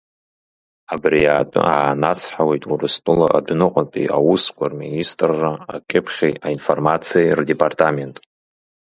Абри 0.93 1.21
атәы 1.39 1.61
аанацҳауеит 1.73 2.63
Урыстәыла 2.71 3.27
адәныҟатәи 3.37 4.13
аусқәа 4.17 4.65
рминистрра 4.71 5.51
акьыԥхьи 5.75 6.39
аинформациеи 6.45 7.35
рдепартамент. 7.37 8.15